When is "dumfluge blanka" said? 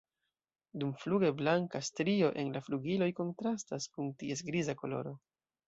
0.83-1.81